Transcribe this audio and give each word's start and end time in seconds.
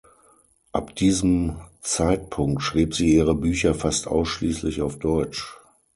Ab 0.71 0.95
diesem 0.95 1.57
Zeitpunkt 1.81 2.63
schrieb 2.63 2.95
sie 2.95 3.13
ihre 3.13 3.35
Bücher 3.35 3.75
fast 3.75 4.07
ausschließlich 4.07 4.81
auf 4.81 4.97
Deutsch. 4.97 5.55